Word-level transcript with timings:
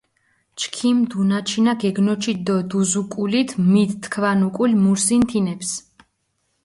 ჩქიმ 0.59 0.97
დუნაჩინა 1.09 1.73
გეგნოჩით 1.81 2.39
დო 2.47 2.55
დუზუკულით 2.69 3.49
მით 3.71 3.91
თქვან 4.03 4.39
უკულ 4.47 4.71
მოურსინ 4.83 5.21
თინეფს. 5.29 5.71